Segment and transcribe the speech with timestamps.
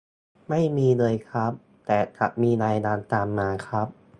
[0.49, 1.51] ไม่มีเลยครับ
[1.85, 3.87] แต่จะมีรายงานตามมาครับ